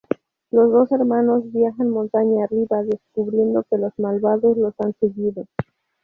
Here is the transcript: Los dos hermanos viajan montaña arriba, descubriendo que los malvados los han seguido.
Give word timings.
Los 0.49 0.71
dos 0.71 0.91
hermanos 0.93 1.43
viajan 1.53 1.91
montaña 1.91 2.45
arriba, 2.45 2.81
descubriendo 2.81 3.63
que 3.69 3.77
los 3.77 3.93
malvados 3.99 4.57
los 4.57 4.73
han 4.79 4.95
seguido. 4.99 5.45